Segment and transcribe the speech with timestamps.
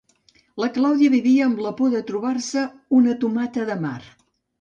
[0.61, 2.63] La Claudia vivia amb la por de trobar-se
[3.01, 3.99] una tomata de mar.